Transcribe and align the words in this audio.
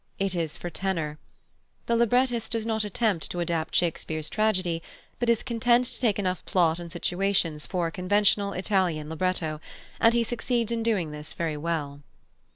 It 0.17 0.33
is 0.33 0.57
for 0.57 0.71
tenor. 0.71 1.19
The 1.85 1.95
librettist 1.95 2.53
does 2.53 2.65
not 2.65 2.83
attempt 2.83 3.29
to 3.29 3.39
adapt 3.39 3.75
Shakespeare's 3.75 4.29
tragedy, 4.31 4.81
but 5.19 5.29
is 5.29 5.43
content 5.43 5.85
to 5.85 5.99
take 5.99 6.17
enough 6.17 6.43
plot 6.45 6.79
and 6.79 6.91
situations 6.91 7.67
for 7.67 7.85
a 7.85 7.91
conventional 7.91 8.53
Italian 8.53 9.09
libretto, 9.09 9.61
and 9.99 10.15
he 10.15 10.23
succeeds 10.23 10.71
in 10.71 10.81
doing 10.81 11.11
this 11.11 11.33
very 11.33 11.55
well. 11.55 12.01